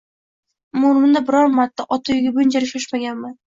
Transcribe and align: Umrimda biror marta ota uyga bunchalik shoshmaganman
Umrimda 0.91 1.21
biror 1.27 1.53
marta 1.59 1.87
ota 1.99 2.17
uyga 2.17 2.35
bunchalik 2.41 2.75
shoshmaganman 2.75 3.41